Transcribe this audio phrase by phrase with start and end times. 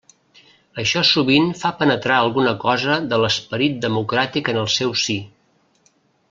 [0.83, 5.19] Això sovint fa penetrar alguna cosa de l'esperit democràtic en el seu si.